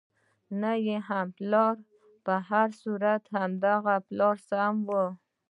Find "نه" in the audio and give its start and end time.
0.61-0.71, 1.51-1.65